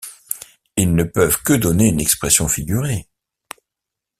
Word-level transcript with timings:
Ils 0.77 0.95
ne 0.95 1.03
peuvent 1.03 1.43
que 1.43 1.53
donner 1.53 1.89
une 1.89 1.99
expression 1.99 2.47
figurée. 2.47 3.07